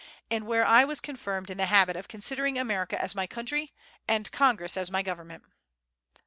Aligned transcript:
and 0.31 0.47
where 0.47 0.65
I 0.65 0.83
was 0.83 0.99
confirmed 0.99 1.51
in 1.51 1.59
the 1.59 1.67
habit 1.67 1.95
of 1.95 2.07
considering 2.07 2.57
America 2.57 2.99
as 2.99 3.13
my 3.13 3.27
country 3.27 3.71
and 4.07 4.31
Congress 4.31 4.75
as 4.75 4.89
my 4.89 5.03
government." 5.03 5.43